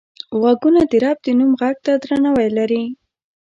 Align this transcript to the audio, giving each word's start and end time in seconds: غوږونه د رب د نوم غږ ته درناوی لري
غوږونه 0.39 0.81
د 0.91 0.93
رب 1.03 1.17
د 1.23 1.27
نوم 1.39 1.51
غږ 1.61 1.75
ته 1.85 1.91
درناوی 2.01 2.49
لري 2.57 2.83